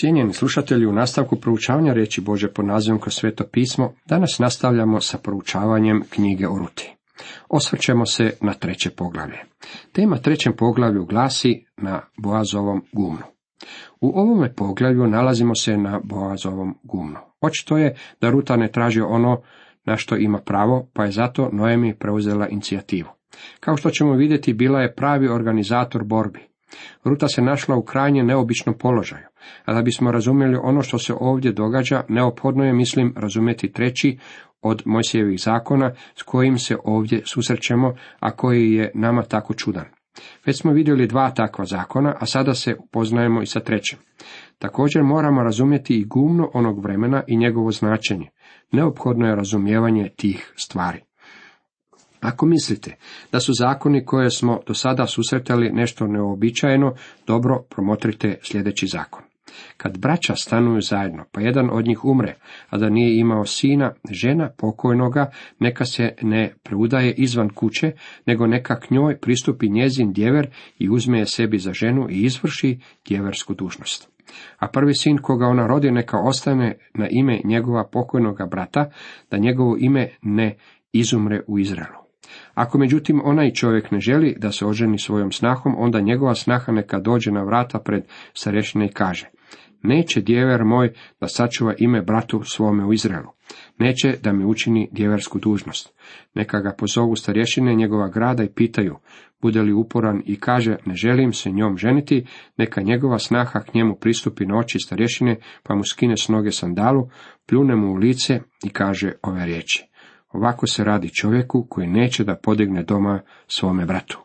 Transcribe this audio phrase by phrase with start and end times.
[0.00, 5.18] Cijenjeni slušatelji, u nastavku proučavanja riječi Bože pod nazivom kroz sveto pismo, danas nastavljamo sa
[5.18, 6.94] proučavanjem knjige o Ruti.
[7.48, 9.38] Osvrćemo se na treće poglavlje.
[9.92, 13.22] Tema trećem poglavlju glasi na Boazovom gumnu.
[14.00, 17.18] U ovome poglavlju nalazimo se na Boazovom gumnu.
[17.40, 19.42] Očito je da Ruta ne traži ono
[19.84, 23.08] na što ima pravo, pa je zato Noemi preuzela inicijativu.
[23.60, 26.55] Kao što ćemo vidjeti, bila je pravi organizator borbi.
[27.04, 29.26] Ruta se našla u krajnje neobičnom položaju,
[29.64, 34.18] a da bismo razumjeli ono što se ovdje događa, neophodno je, mislim, razumjeti treći
[34.62, 39.84] od Mojsijevih zakona s kojim se ovdje susrećemo, a koji je nama tako čudan.
[40.46, 43.98] Već smo vidjeli dva takva zakona, a sada se upoznajemo i sa trećim.
[44.58, 48.28] Također moramo razumjeti i gumno onog vremena i njegovo značenje.
[48.72, 51.00] Neophodno je razumijevanje tih stvari.
[52.26, 52.96] Ako mislite
[53.32, 56.94] da su zakoni koje smo do sada susretali nešto neobičajeno,
[57.26, 59.22] dobro promotrite sljedeći zakon.
[59.76, 62.34] Kad braća stanuju zajedno, pa jedan od njih umre,
[62.70, 67.92] a da nije imao sina, žena pokojnoga neka se ne preudaje izvan kuće,
[68.26, 72.78] nego neka k njoj pristupi njezin djever i uzme je sebi za ženu i izvrši
[73.08, 74.08] djeversku dužnost.
[74.58, 78.90] A prvi sin koga ona rodi neka ostane na ime njegova pokojnoga brata,
[79.30, 80.56] da njegovo ime ne
[80.92, 82.05] izumre u Izraelu.
[82.54, 87.00] Ako međutim onaj čovjek ne želi da se oženi svojom snahom, onda njegova snaha neka
[87.00, 89.30] dođe na vrata pred starešine i kaže,
[89.82, 93.28] neće djever moj da sačuva ime bratu svome u Izraelu.
[93.78, 95.92] Neće da mi učini djeversku dužnost.
[96.34, 98.96] Neka ga pozovu starješine njegova grada i pitaju,
[99.42, 103.96] bude li uporan i kaže, ne želim se njom ženiti, neka njegova snaha k njemu
[104.00, 107.08] pristupi na oči starješine, pa mu skine s noge sandalu,
[107.46, 109.84] pljune mu u lice i kaže ove riječi.
[110.36, 114.18] Ovako se radi čovjeku koji neće da podigne doma svome bratu.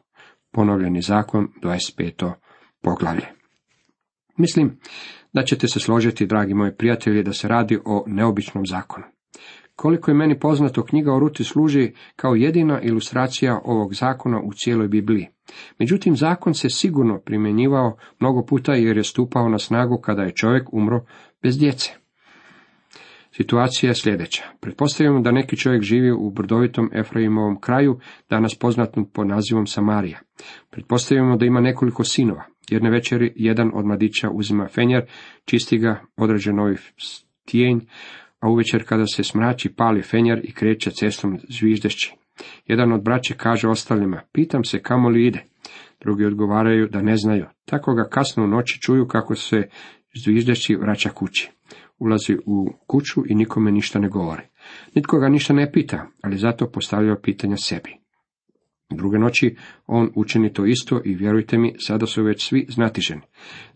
[0.51, 2.33] Ponovljeni zakon 25.
[2.81, 3.27] poglavlje.
[4.37, 4.79] Mislim
[5.33, 9.05] da ćete se složiti, dragi moji prijatelji, da se radi o neobičnom zakonu.
[9.75, 14.87] Koliko je meni poznato, knjiga o Ruti služi kao jedina ilustracija ovog zakona u cijeloj
[14.87, 15.27] Bibliji.
[15.79, 20.73] Međutim, zakon se sigurno primjenjivao mnogo puta jer je stupao na snagu kada je čovjek
[20.73, 21.05] umro
[21.43, 22.00] bez djece.
[23.35, 24.43] Situacija je sljedeća.
[24.59, 27.99] Pretpostavljamo da neki čovjek živi u brdovitom Efraimovom kraju,
[28.29, 30.19] danas poznatom po nazivom Samarija.
[30.69, 32.43] Pretpostavljamo da ima nekoliko sinova.
[32.69, 35.05] Jedne večeri jedan od mladića uzima fenjer,
[35.45, 37.79] čisti ga, određen novi stijenj,
[38.39, 42.13] a uvečer kada se smrači pali fenjer i kreće cestom zviždešći.
[42.65, 45.43] Jedan od braće kaže ostalima, pitam se kamo li ide.
[46.01, 47.45] Drugi odgovaraju da ne znaju.
[47.65, 49.63] Tako ga kasno u noći čuju kako se
[50.13, 51.51] zviždeći vraća kući
[52.01, 54.43] ulazi u kuću i nikome ništa ne govori.
[54.95, 58.01] Nitko ga ništa ne pita, ali zato postavljao pitanja sebi.
[58.89, 59.55] Druge noći
[59.87, 63.21] on učini to isto i vjerujte mi, sada su već svi znatiženi.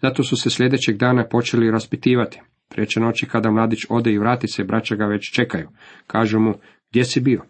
[0.01, 2.41] Zato su se sljedećeg dana počeli raspitivati.
[2.67, 5.69] Treće noći kada mladić ode i vrati se, braća ga već čekaju.
[6.07, 6.53] Kažu mu,
[6.89, 7.41] gdje si bio?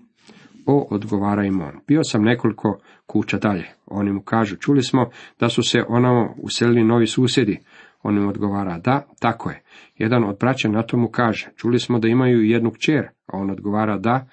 [0.65, 3.65] O, odgovara im on, bio sam nekoliko kuća dalje.
[3.85, 5.09] Oni mu kažu, čuli smo
[5.39, 7.59] da su se onamo uselili novi susjedi.
[8.07, 9.61] On im odgovara, da, tako je.
[9.97, 13.97] Jedan od braća na tomu kaže, čuli smo da imaju jednu kćer, a on odgovara,
[13.97, 14.27] da.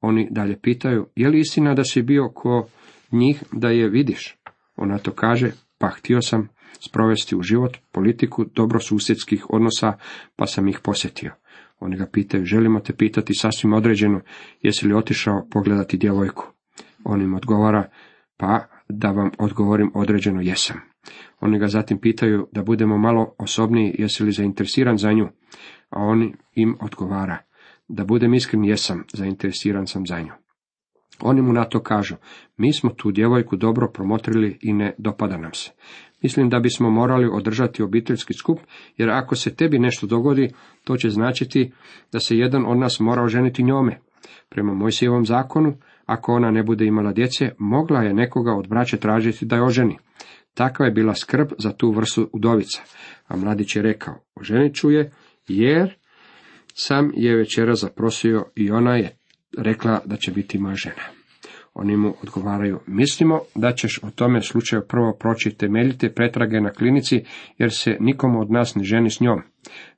[0.00, 2.68] Oni dalje pitaju, je li istina da si bio ko
[3.12, 4.36] njih da je vidiš?
[4.76, 6.48] On na to kaže, pa htio sam
[6.80, 9.92] sprovesti u život politiku dobrosusjedskih odnosa,
[10.36, 11.32] pa sam ih posjetio.
[11.80, 14.20] Oni ga pitaju, želimo te pitati sasvim određeno,
[14.62, 16.46] jesi li otišao pogledati djevojku?
[17.04, 17.88] On im odgovara,
[18.36, 20.93] pa da vam odgovorim određeno jesam.
[21.44, 25.28] Oni ga zatim pitaju da budemo malo osobniji, jesi li zainteresiran za nju,
[25.90, 27.38] a on im odgovara,
[27.88, 30.32] da budem iskren jesam, zainteresiran sam za nju.
[31.20, 32.14] Oni mu na to kažu,
[32.56, 35.70] mi smo tu djevojku dobro promotrili i ne dopada nam se.
[36.22, 38.58] Mislim da bismo morali održati obiteljski skup,
[38.96, 40.50] jer ako se tebi nešto dogodi,
[40.84, 41.72] to će značiti
[42.12, 44.00] da se jedan od nas mora oženiti njome.
[44.48, 45.76] Prema Mojsijevom zakonu,
[46.06, 49.98] ako ona ne bude imala djece, mogla je nekoga od braće tražiti da je oženi.
[50.54, 52.82] Takva je bila skrb za tu vrstu udovica.
[53.26, 55.12] A mladić je rekao, oženit ću je,
[55.48, 55.94] jer
[56.74, 59.16] sam je večera zaprosio i ona je
[59.58, 61.02] rekla da će biti moja žena.
[61.74, 67.24] Oni mu odgovaraju, mislimo da ćeš o tome slučaju prvo proći temeljite pretrage na klinici,
[67.58, 69.42] jer se nikomu od nas ne ženi s njom.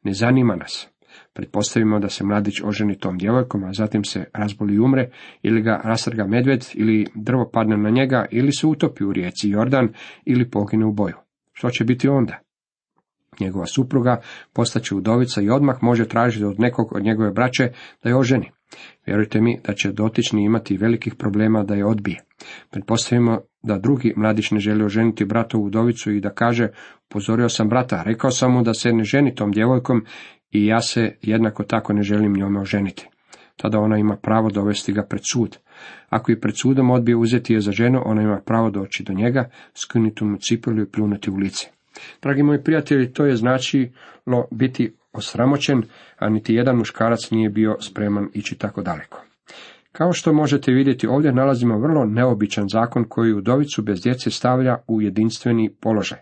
[0.02, 0.88] Ne zanima nas.
[1.36, 5.10] Pretpostavimo da se mladić oženi tom djevojkom, a zatim se razboli i umre,
[5.42, 9.88] ili ga rastrga medved, ili drvo padne na njega, ili se utopi u rijeci Jordan,
[10.24, 11.16] ili pogine u boju.
[11.52, 12.38] Što će biti onda?
[13.40, 14.20] Njegova supruga
[14.52, 17.68] postaće udovica i odmah može tražiti od nekog od njegove braće
[18.02, 18.50] da je oženi.
[19.06, 22.24] Vjerujte mi da će dotični imati velikih problema da je odbije.
[22.70, 26.68] Pretpostavimo da drugi mladić ne želi oženiti bratovu udovicu i da kaže,
[27.06, 30.04] upozorio sam brata, rekao sam mu da se ne ženi tom djevojkom
[30.56, 33.08] i ja se jednako tako ne želim njome oženiti.
[33.56, 35.58] Tada ona ima pravo dovesti ga pred sud.
[36.08, 39.50] Ako i pred sudom odbije uzeti je za ženu, ona ima pravo doći do njega,
[39.74, 41.66] skinuti mu cipelu i pljunuti u lice.
[42.22, 45.82] Dragi moji prijatelji, to je značilo biti osramoćen,
[46.18, 49.22] a niti jedan muškarac nije bio spreman ići tako daleko.
[49.92, 55.02] Kao što možete vidjeti, ovdje nalazimo vrlo neobičan zakon koji udovicu bez djece stavlja u
[55.02, 56.18] jedinstveni položaj.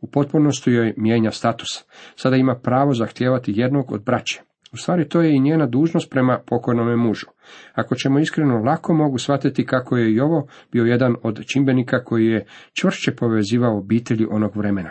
[0.00, 1.68] U potpunosti joj mijenja status.
[2.16, 4.42] Sada ima pravo zahtijevati jednog od braće.
[4.72, 7.26] U stvari to je i njena dužnost prema pokojnome mužu.
[7.74, 12.26] Ako ćemo iskreno lako mogu shvatiti kako je i ovo bio jedan od čimbenika koji
[12.26, 14.90] je čvršće povezivao obitelji onog vremena.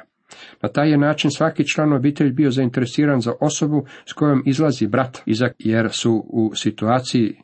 [0.61, 5.21] Na taj je način svaki član obitelji bio zainteresiran za osobu s kojom izlazi brat,
[5.57, 7.41] jer su u situaciji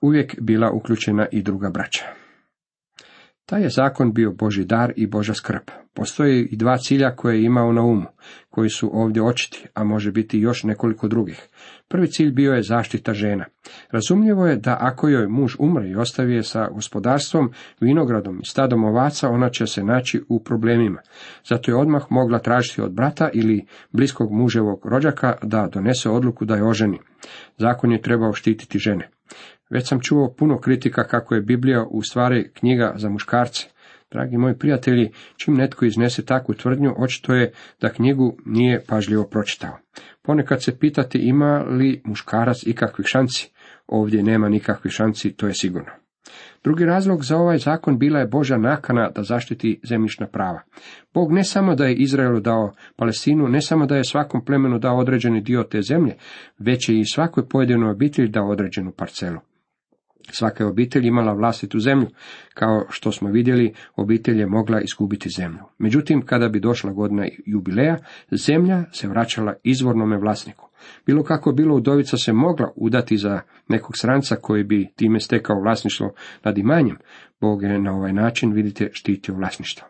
[0.00, 2.04] uvijek bila uključena i druga braća.
[3.46, 5.85] Taj je zakon bio Boži dar i Boža skrb.
[5.96, 8.06] Postoje i dva cilja koje je imao na umu,
[8.50, 11.48] koji su ovdje očiti, a može biti još nekoliko drugih.
[11.88, 13.44] Prvi cilj bio je zaštita žena.
[13.90, 17.50] Razumljivo je da ako joj muž umre i ostavi je sa gospodarstvom,
[17.80, 21.00] vinogradom i stadom ovaca, ona će se naći u problemima.
[21.48, 26.56] Zato je odmah mogla tražiti od brata ili bliskog muževog rođaka da donese odluku da
[26.56, 26.98] je oženi.
[27.58, 29.10] Zakon je trebao štititi žene.
[29.70, 33.75] Već sam čuo puno kritika kako je Biblija u stvari knjiga za muškarce.
[34.10, 39.78] Dragi moji prijatelji, čim netko iznese takvu tvrdnju, očito je da knjigu nije pažljivo pročitao.
[40.22, 43.50] Ponekad se pitati ima li muškarac ikakvih šanci.
[43.86, 45.90] Ovdje nema nikakvih šanci, to je sigurno.
[46.64, 50.62] Drugi razlog za ovaj zakon bila je Božja nakana da zaštiti zemljišna prava.
[51.14, 54.98] Bog ne samo da je Izraelu dao Palestinu, ne samo da je svakom plemenu dao
[54.98, 56.14] određeni dio te zemlje,
[56.58, 59.38] već je i svakoj pojedinoj obitelji dao određenu parcelu.
[60.30, 62.06] Svaka je obitelj imala vlastitu zemlju,
[62.54, 65.58] kao što smo vidjeli, obitelj je mogla izgubiti zemlju.
[65.78, 67.96] Međutim, kada bi došla godina jubileja,
[68.30, 70.68] zemlja se vraćala izvornome vlasniku.
[71.06, 76.12] Bilo kako bilo, udovica se mogla udati za nekog stranca koji bi time stekao vlasništvo
[76.44, 76.96] nad imanjem.
[77.40, 79.88] Bog je na ovaj način, vidite, štitio vlasništvo.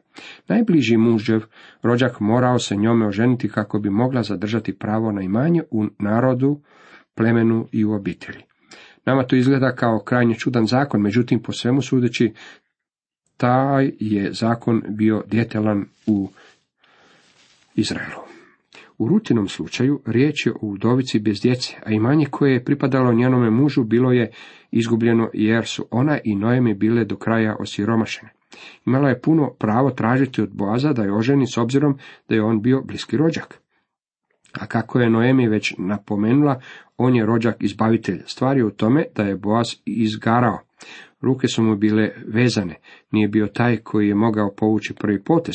[0.48, 1.42] Najbliži mužev
[1.82, 6.60] rođak morao se njome oženiti kako bi mogla zadržati pravo na imanje u narodu,
[7.14, 8.45] plemenu i u obitelji.
[9.06, 12.32] Nama to izgleda kao krajnje čudan zakon, međutim, po svemu sudeći,
[13.36, 16.28] taj je zakon bio djetelan u
[17.74, 18.26] Izraelu.
[18.98, 23.50] U rutinom slučaju riječ je o udovici bez djece, a imanje koje je pripadalo njenome
[23.50, 24.30] mužu bilo je
[24.70, 28.32] izgubljeno jer su ona i Noemi bile do kraja osiromašene.
[28.86, 31.98] Imala je puno pravo tražiti od Boaza da je oženi s obzirom
[32.28, 33.60] da je on bio bliski rođak.
[34.60, 36.60] A kako je Noemi već napomenula,
[36.96, 38.22] on je rođak izbavitelj.
[38.26, 40.58] Stvar je u tome da je Boaz izgarao.
[41.20, 42.74] Ruke su mu bile vezane.
[43.10, 45.54] Nije bio taj koji je mogao povući prvi potez.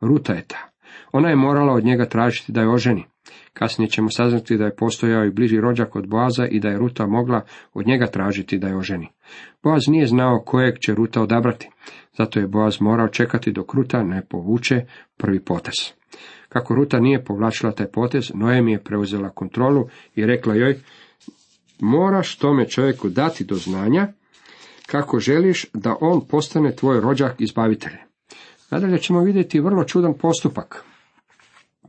[0.00, 0.70] Ruta je ta.
[1.12, 3.04] Ona je morala od njega tražiti da je oženi.
[3.52, 7.06] Kasnije ćemo saznati da je postojao i bliži rođak od Boaza i da je Ruta
[7.06, 7.40] mogla
[7.72, 9.08] od njega tražiti da je oženi.
[9.62, 11.70] Boaz nije znao kojeg će Ruta odabrati.
[12.18, 14.84] Zato je Boaz morao čekati dok Ruta ne povuče
[15.16, 15.74] prvi potez.
[16.54, 20.78] Kako Ruta nije povlačila taj potez, Noemi je preuzela kontrolu i rekla joj,
[21.80, 24.08] moraš tome čovjeku dati do znanja
[24.86, 27.92] kako želiš da on postane tvoj rođak izbavitelj.
[28.70, 30.84] Nadalje ćemo vidjeti vrlo čudan postupak.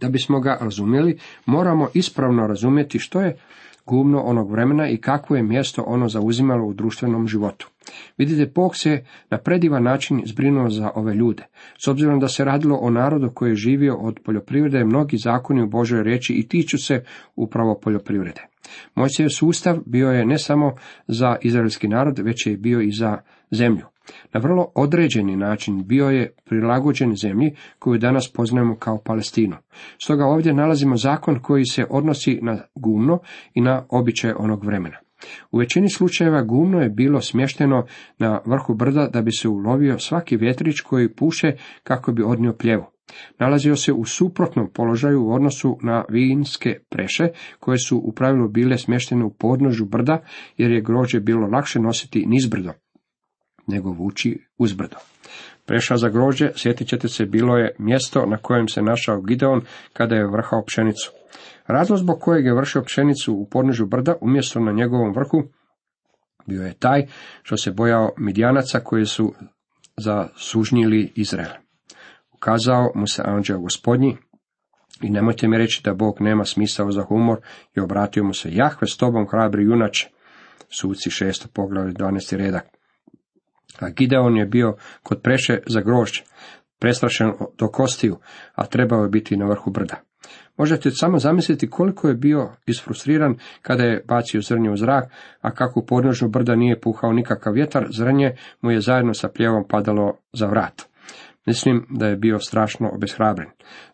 [0.02, 3.38] Da bismo ga razumjeli, moramo ispravno razumjeti što je
[3.85, 7.69] gumno onog vremena i kakvo je mjesto ono zauzimalo u društvenom životu.
[8.18, 11.44] Vidite, Bog se na predivan način zbrinuo za ove ljude.
[11.77, 15.68] S obzirom da se radilo o narodu koji je živio od poljoprivrede, mnogi zakoni u
[15.68, 17.04] Božoj reći i tiču se
[17.35, 18.42] upravo poljoprivrede.
[18.95, 20.75] Mojsijev sustav bio je ne samo
[21.07, 23.18] za izraelski narod, već je bio i za
[23.51, 23.85] zemlju.
[24.33, 29.56] Na vrlo određeni način bio je prilagođen zemlji koju danas poznajemo kao Palestinu.
[30.04, 33.19] Stoga ovdje nalazimo zakon koji se odnosi na gumno
[33.54, 34.97] i na običaje onog vremena.
[35.52, 37.85] U većini slučajeva gumno je bilo smješteno
[38.19, 41.52] na vrhu brda da bi se ulovio svaki vjetrić koji puše
[41.83, 42.85] kako bi odnio pljevu.
[43.40, 47.28] Nalazio se u suprotnom položaju u odnosu na vinske preše,
[47.59, 50.24] koje su u pravilu bile smještene u podnožu brda,
[50.57, 52.71] jer je grožđe bilo lakše nositi nizbrdo
[53.68, 54.98] nego vući uzbrdo.
[55.66, 59.62] Preša za grožđe, sjetit ćete se, bilo je mjesto na kojem se našao Gideon
[59.94, 61.12] kada je vrhao pšenicu.
[61.68, 65.44] Razlog zbog kojeg je vršio pšenicu u podnožju brda umjesto na njegovom vrhu
[66.45, 67.06] bio je taj
[67.44, 69.34] što se bojao midjanaca koji su
[69.98, 71.52] zasužnjili Izrael.
[72.34, 74.18] Ukazao mu se anđeo gospodnji
[75.02, 77.40] i nemojte mi reći da Bog nema smisao za humor
[77.76, 80.10] i obratio mu se Jahve s tobom hrabri junače.
[80.80, 82.38] Suci šesto poglavlje 12.
[82.38, 82.75] redak.
[83.80, 86.24] A Gideon je bio kod preše za grožđe,
[86.80, 88.18] prestrašen do kostiju,
[88.56, 89.96] a trebao je biti na vrhu brda.
[90.58, 95.80] Možete samo zamisliti koliko je bio isfrustriran kada je bacio zrnje u zrak, a kako
[95.80, 100.48] u podnožju brda nije puhao nikakav vjetar, zrnje mu je zajedno sa pljevom padalo za
[100.48, 100.82] vrat.
[101.46, 103.48] Mislim da je bio strašno obeshrabren.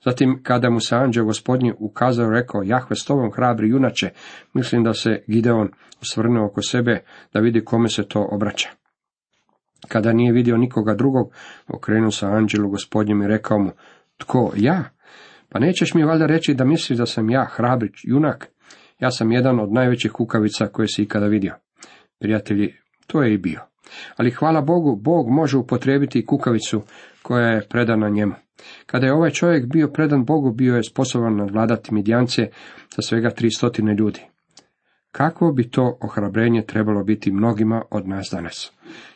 [0.05, 4.09] Zatim, kada mu se anđeo gospodnji ukazao rekao, Jahve s tobom hrabri junače,
[4.53, 5.69] mislim da se Gideon
[6.01, 8.69] osvrnuo oko sebe da vidi kome se to obraća.
[9.87, 11.33] Kada nije vidio nikoga drugog,
[11.67, 13.71] okrenuo se anđelu gospodnjem i rekao mu,
[14.17, 14.83] tko, ja?
[15.49, 18.47] Pa nećeš mi valjda reći da misliš da sam ja hrabrić, junak?
[18.99, 21.55] Ja sam jedan od najvećih kukavica koje si ikada vidio.
[22.19, 22.73] Prijatelji,
[23.07, 23.59] to je i bio.
[24.17, 26.81] Ali hvala Bogu, Bog može upotrijebiti kukavicu
[27.21, 28.33] koja je predana njemu.
[28.85, 32.47] Kada je ovaj čovjek bio predan Bogu, bio je sposoban nadvladati midjance
[32.89, 34.21] sa svega tri stotine ljudi.
[35.11, 38.71] Kako bi to ohrabrenje trebalo biti mnogima od nas danas?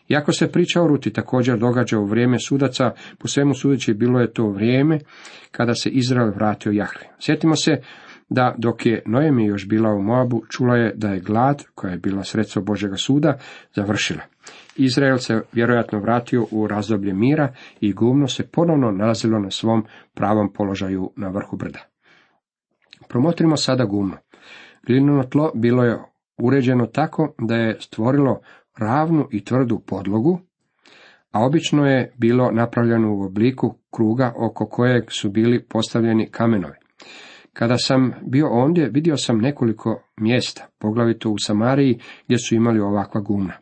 [0.10, 4.34] Iako se priča o Ruti također događa u vrijeme sudaca, po svemu sudeći bilo je
[4.34, 5.00] to vrijeme
[5.52, 7.08] kada se Izrael vratio Jahve.
[7.20, 7.82] Sjetimo se
[8.30, 11.98] da dok je Noemi još bila u Moabu, čula je da je glad, koja je
[11.98, 13.38] bila sredstvo Božega suda,
[13.76, 14.22] završila.
[14.76, 20.54] Izrael se vjerojatno vratio u razdoblje mira i gumno se ponovno nalazilo na svom pravom
[20.54, 21.80] položaju na vrhu brda.
[23.10, 24.18] Promotrimo sada gumno.
[24.86, 26.00] Glineno tlo bilo je
[26.38, 28.40] uređeno tako da je stvorilo
[28.78, 30.40] ravnu i tvrdu podlogu,
[31.32, 36.76] a obično je bilo napravljeno u obliku kruga oko kojeg su bili postavljeni kamenovi.
[37.54, 43.22] Kada sam bio ondje, vidio sam nekoliko mjesta, poglavito u Samariji, gdje su imali ovakva
[43.22, 43.54] gumna.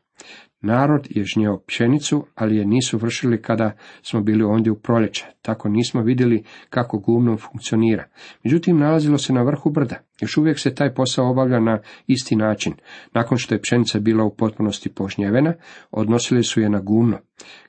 [0.63, 5.69] Narod je žnjeo pšenicu, ali je nisu vršili kada smo bili ondje u proljeće, tako
[5.69, 8.05] nismo vidjeli kako gumno funkcionira.
[8.43, 9.95] Međutim, nalazilo se na vrhu brda.
[10.21, 12.73] Još uvijek se taj posao obavlja na isti način.
[13.13, 15.53] Nakon što je pšenica bila u potpunosti požnjevena,
[15.91, 17.17] odnosili su je na gumno.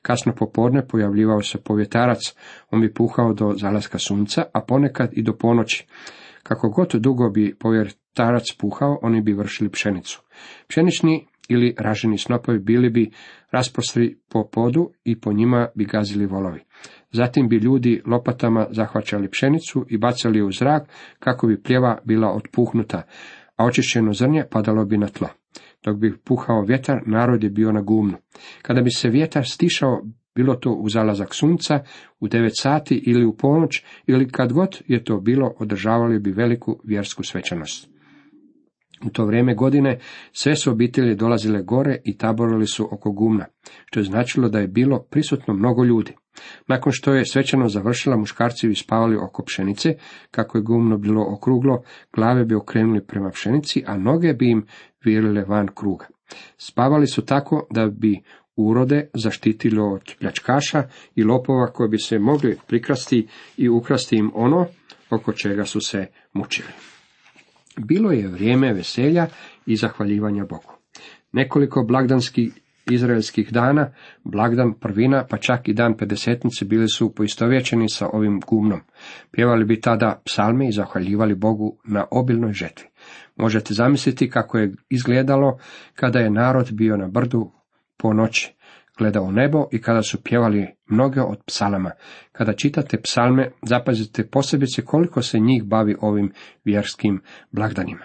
[0.03, 2.21] Kasno popodne pojavljivao se povjetarac,
[2.71, 5.87] on bi puhao do zalaska sunca, a ponekad i do ponoći.
[6.43, 10.23] Kako god dugo bi povjetarac puhao, oni bi vršili pšenicu.
[10.69, 13.11] Pšenični ili raženi snopovi bili bi
[13.51, 16.61] rasprostri po podu i po njima bi gazili volovi.
[17.13, 23.03] Zatim bi ljudi lopatama zahvaćali pšenicu i bacali u zrak kako bi pljeva bila otpuhnuta,
[23.57, 25.29] a očišćeno zrnje padalo bi na tlo.
[25.85, 28.17] Dok bi puhao vjetar, narod je bio na gumnu.
[28.63, 30.03] Kada bi se vjetar stišao,
[30.35, 31.81] bilo to u zalazak sunca,
[32.21, 36.81] u devet sati ili u ponoć, ili kad god je to bilo, održavali bi veliku
[36.85, 37.94] vjersku svečanost.
[39.07, 39.99] U to vrijeme godine
[40.33, 43.45] sve su obitelji dolazile gore i taborili su oko gumna,
[43.85, 46.13] što je značilo da je bilo prisutno mnogo ljudi.
[46.67, 49.95] Nakon što je svečano završila, muškarci bi spavali oko pšenice,
[50.31, 51.83] kako je gumno bilo okruglo,
[52.13, 54.67] glave bi okrenuli prema pšenici, a noge bi im
[55.05, 56.07] virile van kruga.
[56.57, 58.21] Spavali su tako da bi
[58.57, 60.83] urode zaštitili od pljačkaša
[61.15, 64.67] i lopova koji bi se mogli prikrasti i ukrasti im ono
[65.11, 66.94] oko čega su se mučili.
[67.77, 69.27] Bilo je vrijeme veselja
[69.67, 70.73] i zahvaljivanja Bogu.
[71.33, 72.53] Nekoliko blagdanskih
[72.91, 73.93] izraelskih dana,
[74.25, 78.81] blagdan prvina, pa čak i dan pedesetnice bili su poistovjećeni sa ovim gumnom.
[79.31, 82.87] Pjevali bi tada psalme i zahvaljivali Bogu na obilnoj žetvi.
[83.37, 85.59] Možete zamisliti kako je izgledalo
[85.95, 87.53] kada je narod bio na brdu
[87.97, 88.55] po noći
[88.99, 91.91] gledao u nebo i kada su pjevali mnoge od psalama.
[92.33, 96.33] Kada čitate psalme, zapazite posebice koliko se njih bavi ovim
[96.65, 98.05] vjerskim blagdanima.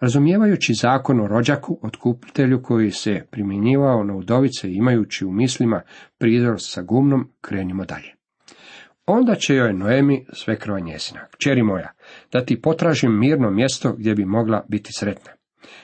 [0.00, 5.82] Razumijevajući zakon o rođaku, otkupitelju koji se primjenjivao na udovice imajući u mislima
[6.18, 8.14] prizor sa gumnom, krenimo dalje.
[9.06, 11.92] Onda će joj Noemi svekrva njezina, kćeri moja,
[12.32, 15.37] da ti potražim mirno mjesto gdje bi mogla biti sretna.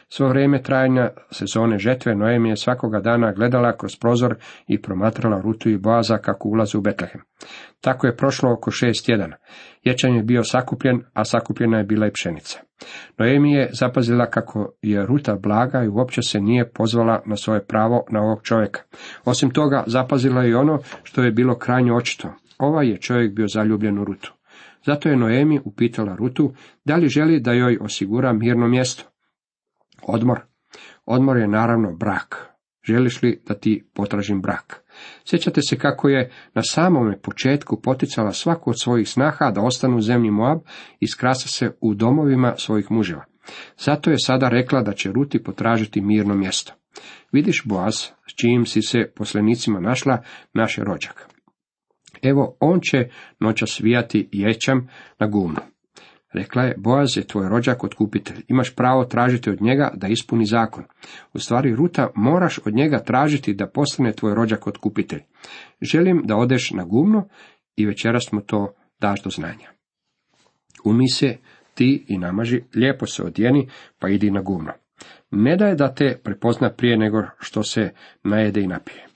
[0.08, 4.34] Svo vrijeme trajanja sezone žetve Noemi je svakoga dana gledala kroz prozor
[4.66, 7.20] i promatrala Rutu i Boaza kako ulaze u Betlehem.
[7.80, 9.36] Tako je prošlo oko šest tjedana.
[9.82, 12.60] Ječan je bio sakupljen, a sakupljena je bila i pšenica.
[13.18, 18.04] Noemi je zapazila kako je Ruta blaga i uopće se nije pozvala na svoje pravo
[18.10, 18.80] na ovog čovjeka.
[19.24, 22.28] Osim toga, zapazila je i ono što je bilo krajnje očito.
[22.58, 24.32] Ovaj je čovjek bio zaljubljen u Rutu.
[24.86, 26.52] Zato je Noemi upitala Rutu
[26.84, 29.13] da li želi da joj osigura mirno mjesto.
[30.06, 30.40] Odmor.
[31.06, 32.54] Odmor je naravno brak.
[32.87, 34.84] Želiš li da ti potražim brak?
[35.25, 40.00] Sjećate se kako je na samome početku poticala svaku od svojih snaha da ostanu u
[40.00, 40.58] zemlji Moab
[41.00, 43.25] i skrasa se u domovima svojih muževa.
[43.78, 46.73] Zato je sada rekla da će Ruti potražiti mirno mjesto.
[47.32, 47.94] Vidiš, Boaz,
[48.30, 51.28] s čijim si se poslenicima našla, naš je rođak.
[52.23, 53.08] Evo, on će
[53.40, 55.61] noća svijati ječam na gumnu.
[56.34, 60.84] Rekla je, Boaz je tvoj rođak otkupitelj, imaš pravo tražiti od njega da ispuni zakon.
[61.32, 65.20] U stvari, Ruta, moraš od njega tražiti da postane tvoj rođak otkupitelj.
[65.80, 67.28] Želim da odeš na gumno
[67.76, 69.70] i večeras mu to daš do znanja.
[70.84, 71.36] Umi se,
[71.74, 74.72] ti i namaži, lijepo se odjeni, pa idi na gumno.
[75.30, 77.90] Ne daj da te prepozna prije nego što se
[78.22, 79.06] najede i napije.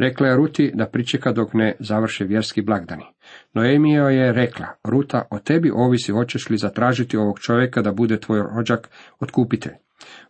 [0.00, 3.04] Rekla je Ruti da pričeka dok ne završe vjerski blagdani.
[3.54, 8.42] Noemija je rekla, Ruta, o tebi ovisi hoćeš li zatražiti ovog čovjeka da bude tvoj
[8.56, 8.88] rođak
[9.20, 9.72] otkupitelj.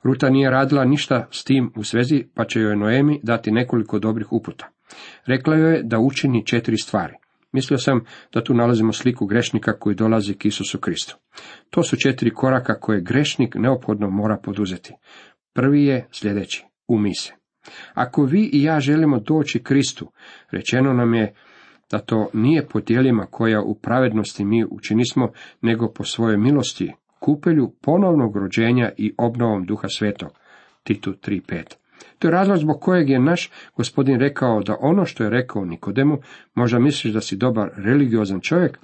[0.03, 4.33] Ruta nije radila ništa s tim u svezi, pa će joj Noemi dati nekoliko dobrih
[4.33, 4.69] uputa.
[5.27, 7.15] Rekla joj je da učini četiri stvari.
[7.53, 11.17] Mislio sam da tu nalazimo sliku grešnika koji dolazi k Isusu Kristu.
[11.71, 14.95] To su četiri koraka koje grešnik neophodno mora poduzeti.
[15.55, 17.13] Prvi je sljedeći, umi.
[17.95, 20.13] Ako vi i ja želimo doći Kristu,
[20.51, 21.35] rečeno nam je
[21.91, 27.73] da to nije po dijelima koja u pravednosti mi učinismo, nego po svojoj milosti, kupelju
[27.81, 30.31] ponovnog rođenja i obnovom duha svetog.
[30.83, 31.81] Titu 3.5.
[32.19, 36.19] To je razlog zbog kojeg je naš gospodin rekao da ono što je rekao Nikodemu,
[36.55, 38.79] možda misliš da si dobar religiozan čovjek,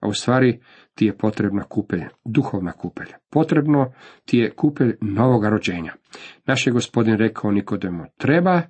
[0.00, 0.60] a u stvari
[1.00, 3.06] ti je potrebna kupelj, duhovna kupelj.
[3.30, 3.92] Potrebno
[4.24, 5.92] ti je kupelj novoga rođenja.
[6.46, 8.62] Naš je gospodin rekao Nikodemu, treba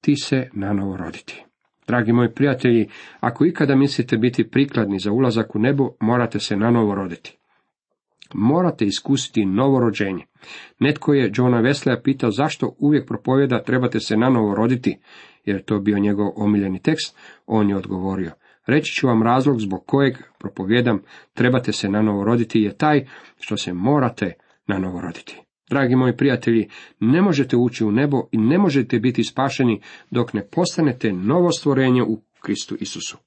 [0.00, 1.44] ti se na novo roditi.
[1.86, 2.88] Dragi moji prijatelji,
[3.20, 7.38] ako ikada mislite biti prikladni za ulazak u nebo, morate se na novo roditi.
[8.34, 10.24] Morate iskusiti novo rođenje.
[10.80, 14.98] Netko je Johna Wesleya pitao zašto uvijek propovjeda trebate se na novo roditi,
[15.44, 17.16] jer je to bio njegov omiljeni tekst.
[17.46, 18.30] On je odgovorio,
[18.66, 21.02] reći ću vam razlog zbog kojeg propovjedam
[21.34, 23.06] trebate se na novo roditi je taj
[23.40, 24.32] što se morate
[24.66, 25.40] na novo roditi.
[25.70, 26.68] Dragi moji prijatelji,
[27.00, 29.80] ne možete ući u nebo i ne možete biti spašeni
[30.10, 33.18] dok ne postanete novo stvorenje u Kristu Isusu.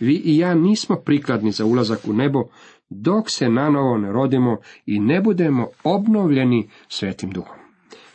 [0.00, 2.42] Vi i ja nismo prikladni za ulazak u nebo
[2.90, 7.58] dok se nanovo ne rodimo i ne budemo obnovljeni svetim duhom.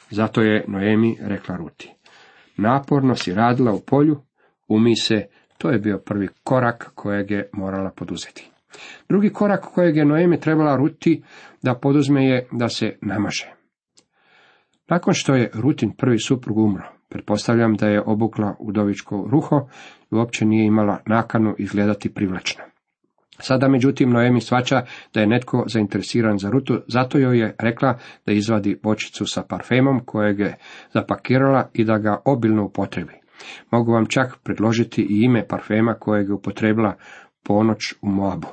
[0.10, 1.92] Zato je Noemi rekla Ruti.
[2.58, 4.18] Naporno si radila u polju,
[4.68, 5.28] umi se,
[5.62, 8.52] to je bio prvi korak kojeg je morala poduzeti.
[9.10, 11.24] Drugi korak kojeg je Noemi trebala Ruti
[11.62, 13.54] da poduzme je da se namaže.
[14.90, 19.68] Nakon što je Rutin prvi suprug umro, pretpostavljam da je obukla udovičko ruho
[20.12, 22.64] i uopće nije imala nakanu izgledati privlačno.
[23.40, 24.82] Sada međutim Noemi svača
[25.14, 30.00] da je netko zainteresiran za Rutu, zato joj je rekla da izvadi bočicu sa parfemom
[30.06, 30.58] kojeg je
[30.94, 33.21] zapakirala i da ga obilno upotrebi.
[33.72, 36.96] Mogu vam čak predložiti i ime parfema kojeg je upotrebila
[37.44, 38.48] ponoć u Moabu.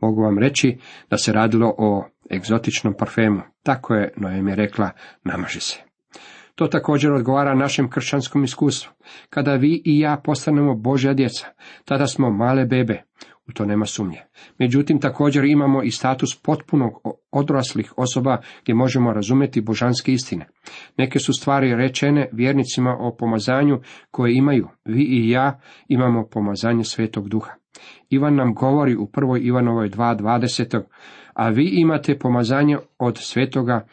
[0.00, 0.78] Mogu vam reći
[1.10, 3.40] da se radilo o egzotičnom parfemu.
[3.62, 4.90] Tako je Noemi rekla,
[5.24, 5.90] namaži se.
[6.54, 8.92] To također odgovara našem kršćanskom iskustvu.
[9.30, 11.46] Kada vi i ja postanemo Božja djeca,
[11.84, 13.02] tada smo male bebe,
[13.50, 14.18] u to nema sumnje.
[14.58, 20.46] Međutim, također imamo i status potpuno odraslih osoba gdje možemo razumjeti božanske istine.
[20.96, 24.68] Neke su stvari rečene vjernicima o pomazanju koje imaju.
[24.84, 27.52] Vi i ja imamo pomazanje svetog duha.
[28.10, 30.82] Ivan nam govori u prvoj Ivanovoj 2.20.
[31.34, 33.86] A vi imate pomazanje od svetoga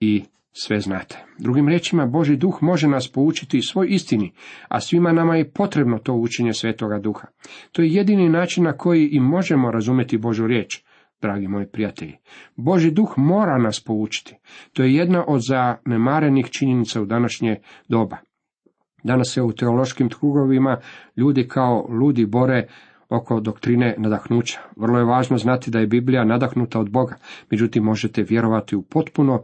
[0.00, 1.24] i sve znate.
[1.38, 4.32] Drugim riječima, Boži duh može nas poučiti svoj istini,
[4.68, 7.26] a svima nama je potrebno to učenje svetoga duha.
[7.72, 10.82] To je jedini način na koji i možemo razumjeti Božu riječ,
[11.22, 12.16] dragi moji prijatelji.
[12.56, 14.36] Boži duh mora nas poučiti.
[14.72, 17.56] To je jedna od zanemarenih činjenica u današnje
[17.88, 18.16] doba.
[19.04, 20.80] Danas se u teološkim krugovima
[21.16, 22.68] ljudi kao ludi bore
[23.08, 24.60] oko doktrine nadahnuća.
[24.76, 27.16] Vrlo je važno znati da je Biblija nadahnuta od Boga,
[27.50, 29.42] međutim možete vjerovati u potpuno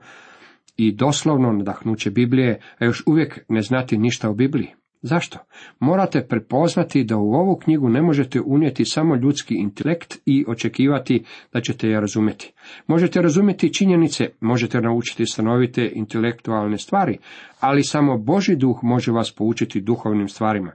[0.77, 4.69] i doslovno nadahnuće Biblije, a još uvijek ne znati ništa o Bibliji.
[5.03, 5.39] Zašto?
[5.81, 11.61] Morate prepoznati da u ovu knjigu ne možete unijeti samo ljudski intelekt i očekivati da
[11.61, 12.53] ćete je razumjeti.
[12.87, 17.19] Možete razumjeti činjenice, možete naučiti stanovite intelektualne stvari,
[17.61, 20.73] ali samo Boži duh može vas poučiti duhovnim stvarima.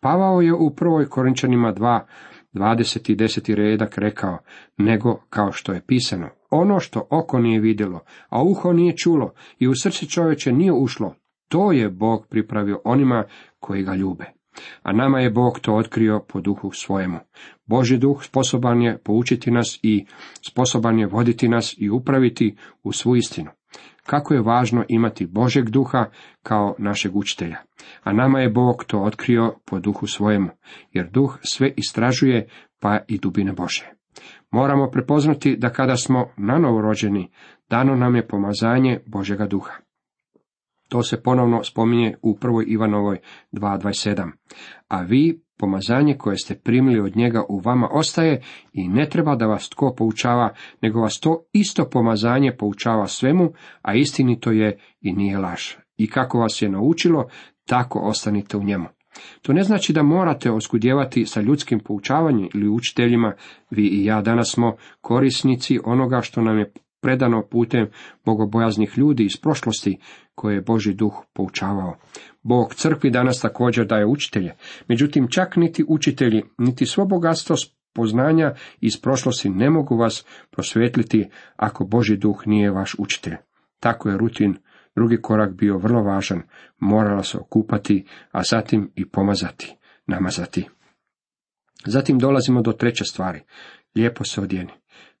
[0.00, 2.00] Pavao je u prvoj Korinčanima 2,
[2.54, 3.12] 20.
[3.12, 3.54] i 10.
[3.54, 4.38] redak rekao,
[4.76, 9.68] nego kao što je pisano, ono što oko nije vidjelo, a uho nije čulo i
[9.68, 11.14] u srce čovječe nije ušlo,
[11.48, 13.24] to je Bog pripravio onima
[13.58, 14.24] koji ga ljube.
[14.82, 17.18] A nama je Bog to otkrio po duhu svojemu.
[17.66, 20.06] Boži duh sposoban je poučiti nas i
[20.48, 23.50] sposoban je voditi nas i upraviti u svu istinu
[24.06, 26.04] kako je važno imati Božeg duha
[26.42, 27.56] kao našeg učitelja.
[28.02, 30.48] A nama je Bog to otkrio po duhu svojemu,
[30.92, 32.48] jer duh sve istražuje
[32.80, 33.95] pa i dubine Bože.
[34.50, 37.30] Moramo prepoznati da kada smo nanovo rođeni,
[37.70, 39.72] dano nam je pomazanje Božega duha.
[40.88, 43.18] To se ponovno spominje u prvoj Ivanovoj
[43.52, 44.30] 2.27.
[44.88, 49.46] A vi Pomazanje koje ste primili od njega u vama ostaje i ne treba da
[49.46, 55.38] vas tko poučava, nego vas to isto pomazanje poučava svemu, a istinito je i nije
[55.38, 55.62] laž.
[55.96, 57.26] I kako vas je naučilo,
[57.66, 58.86] tako ostanite u njemu.
[59.42, 63.32] To ne znači da morate oskudjevati sa ljudskim poučavanjem ili učiteljima,
[63.70, 67.86] vi i ja danas smo korisnici onoga što nam je predano putem
[68.24, 69.98] bogobojaznih ljudi iz prošlosti
[70.34, 71.96] koje je Boži duh poučavao.
[72.42, 74.54] Bog crkvi danas također daje učitelje,
[74.88, 77.56] međutim čak niti učitelji, niti svo bogatstvo
[77.94, 83.36] poznanja iz prošlosti ne mogu vas prosvjetliti ako Boži duh nije vaš učitelj.
[83.80, 84.56] Tako je rutin
[84.96, 86.42] drugi korak bio vrlo važan,
[86.78, 90.68] morala se okupati, a zatim i pomazati, namazati.
[91.86, 93.40] Zatim dolazimo do treće stvari,
[93.96, 94.72] lijepo se odjeni.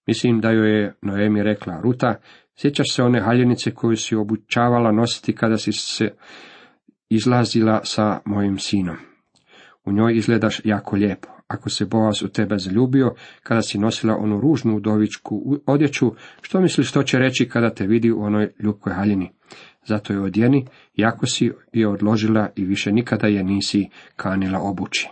[0.06, 2.14] Mislim da joj je Noemi rekla, Ruta,
[2.56, 6.14] sjećaš se one haljenice koju si obučavala nositi kada si se
[7.08, 8.96] izlazila sa mojim sinom.
[9.84, 11.28] U njoj izgledaš jako lijepo.
[11.48, 16.88] Ako se Boaz u tebe zaljubio, kada si nosila onu ružnu udovičku odjeću, što misliš
[16.88, 19.35] što će reći kada te vidi u onoj ljubkoj haljini?
[19.86, 25.08] Zato je odjeni, jako si je odložila i više nikada je nisi kanila obući.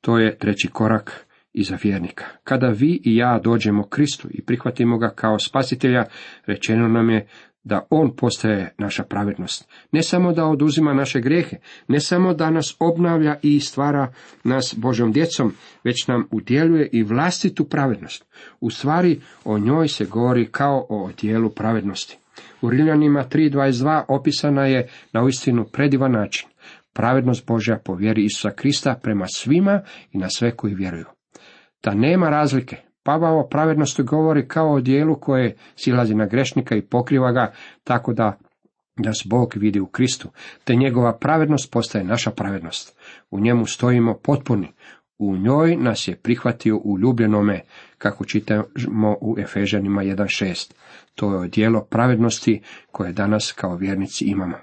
[0.00, 2.24] To je treći korak iza vjernika.
[2.44, 6.04] Kada vi i ja dođemo Kristu i prihvatimo ga kao spasitelja,
[6.46, 7.26] rečeno nam je
[7.64, 9.68] da on postaje naša pravednost.
[9.92, 11.56] Ne samo da oduzima naše grijehe,
[11.88, 14.12] ne samo da nas obnavlja i stvara
[14.44, 15.52] nas Božom djecom,
[15.84, 18.24] već nam udjeljuje i vlastitu pravednost.
[18.60, 22.18] U stvari o njoj se govori kao o odjelu pravednosti.
[22.62, 26.48] U Riljanima 3.22 opisana je na uistinu predivan način.
[26.92, 29.80] Pravednost Božja po vjeri Isusa Krista prema svima
[30.12, 31.06] i na sve koji vjeruju
[31.84, 32.76] da nema razlike.
[33.02, 37.52] Pavao o pravednosti govori kao o dijelu koje silazi na grešnika i pokriva ga,
[37.84, 38.38] tako da
[38.96, 40.28] nas Bog vidi u Kristu,
[40.64, 42.98] te njegova pravednost postaje naša pravednost.
[43.30, 44.68] U njemu stojimo potpuni,
[45.18, 47.60] u njoj nas je prihvatio u ljubljenome,
[47.98, 50.72] kako čitamo u Efežanima 1.6.
[51.14, 52.60] To je dijelo pravednosti
[52.92, 54.56] koje danas kao vjernici imamo.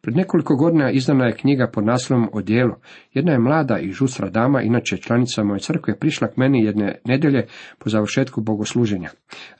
[0.00, 2.74] Pred nekoliko godina izdana je knjiga pod naslovom o dijelu.
[3.12, 7.46] Jedna je mlada i žustra dama, inače članica moje crkve, prišla k meni jedne nedelje
[7.78, 9.10] po završetku bogosluženja.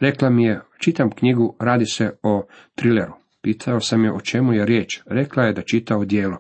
[0.01, 3.13] Rekla mi je, čitam knjigu, radi se o trileru.
[3.43, 5.01] Pitao sam je o čemu je riječ.
[5.07, 6.37] Rekla je da čita o dijelu.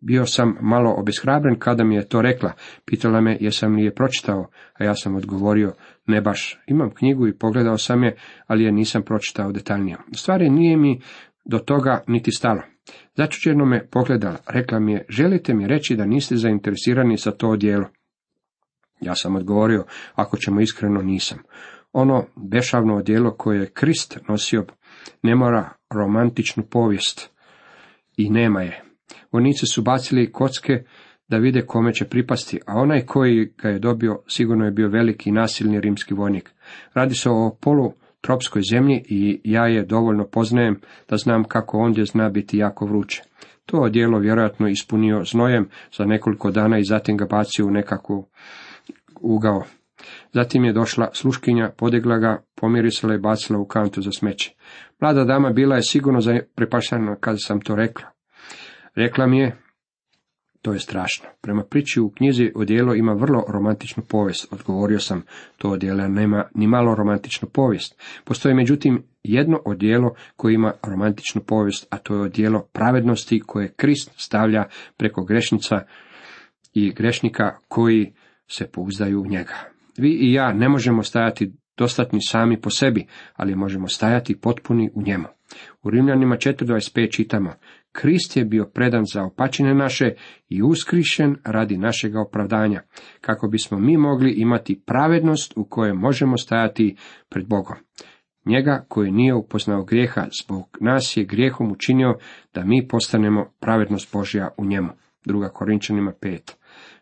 [0.00, 2.52] Bio sam malo obeshrabren kada mi je to rekla.
[2.84, 4.46] Pitala me jesam li je pročitao,
[4.78, 5.72] a ja sam odgovorio
[6.06, 6.60] ne baš.
[6.66, 9.96] Imam knjigu i pogledao sam je, ali je nisam pročitao detaljnije.
[10.14, 11.00] Stvari nije mi
[11.44, 12.62] do toga niti stalo.
[13.16, 17.86] Začuđeno me pogledala, rekla mi je, želite mi reći da niste zainteresirani za to djelo?
[19.00, 19.84] Ja sam odgovorio,
[20.14, 21.38] ako ćemo iskreno nisam.
[21.92, 24.64] Ono bešavno odjelo koje je Krist nosio
[25.22, 27.30] ne mora romantičnu povijest
[28.16, 28.87] i nema je.
[29.32, 30.82] Vojnici su bacili kocke
[31.28, 35.32] da vide kome će pripasti, a onaj koji ga je dobio sigurno je bio veliki
[35.32, 36.50] nasilni rimski vojnik.
[36.94, 42.04] Radi se o polu tropskoj zemlji i ja je dovoljno poznajem da znam kako ondje
[42.04, 43.22] zna biti jako vruće.
[43.66, 48.28] To odijelo vjerojatno ispunio znojem za nekoliko dana i zatim ga bacio u nekakvu
[49.20, 49.62] ugao.
[50.32, 54.54] Zatim je došla sluškinja, podigla ga, pomirisala i bacila u kantu za smeće.
[55.00, 56.20] Mlada dama bila je sigurno
[56.54, 58.17] prepašana kada sam to rekla.
[58.98, 59.56] Rekla mi je,
[60.62, 61.28] to je strašno.
[61.40, 64.52] Prema priči u knjizi odijelo ima vrlo romantičnu povijest.
[64.52, 65.22] Odgovorio sam,
[65.58, 68.02] to odijelo nema ni malo romantičnu povijest.
[68.24, 74.10] Postoji međutim jedno odijelo koje ima romantičnu povijest, a to je odijelo pravednosti koje Krist
[74.16, 74.64] stavlja
[74.96, 75.82] preko grešnica
[76.74, 78.14] i grešnika koji
[78.50, 79.54] se pouzdaju u njega.
[79.98, 85.02] Vi i ja ne možemo stajati dostatni sami po sebi, ali možemo stajati potpuni u
[85.02, 85.24] njemu.
[85.82, 87.54] U Rimljanima 4.25 čitamo,
[87.92, 90.14] Krist je bio predan za opačine naše
[90.48, 92.82] i uskrišen radi našega opravdanja,
[93.20, 96.96] kako bismo mi mogli imati pravednost u kojoj možemo stajati
[97.28, 97.76] pred Bogom.
[98.44, 102.18] Njega koji nije upoznao grijeha, zbog nas je grijehom učinio
[102.54, 104.88] da mi postanemo pravednost Božja u njemu.
[105.24, 106.52] Druga Korinčanima 5.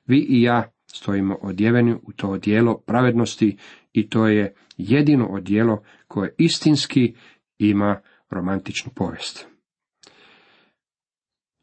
[0.07, 3.57] Vi i ja stojimo odjeveni u to odijelo pravednosti
[3.92, 7.14] i to je jedino odijelo koje istinski
[7.59, 9.55] ima romantičnu povijest.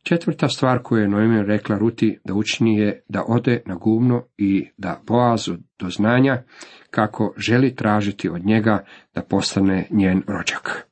[0.04, 4.68] Četvrta stvar koju je Noemi rekla Ruti da učini je da ode na guvno i
[4.78, 6.44] da Boazu do znanja
[6.90, 10.88] kako želi tražiti od njega da postane njen rođak,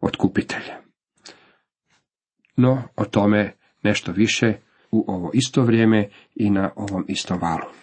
[0.00, 0.62] otkupitelj.
[2.56, 4.54] No, o tome nešto više
[4.90, 7.81] u ovo isto vrijeme i na ovom istom valu.